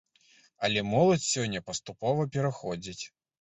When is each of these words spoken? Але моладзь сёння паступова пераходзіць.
Але 0.67 0.83
моладзь 0.93 1.27
сёння 1.33 1.61
паступова 1.67 2.27
пераходзіць. 2.39 3.03